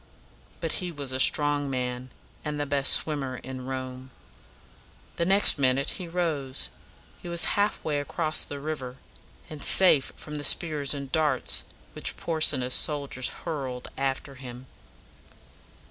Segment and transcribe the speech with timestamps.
[0.61, 2.09] But he was a strong man,
[2.43, 4.09] and the best swimmer in Rome.
[5.17, 6.69] The next minute he rose.
[7.21, 8.97] He was half way across the river,
[9.47, 14.65] and safe from the spears and darts which Porsena's soldiers hurled after him.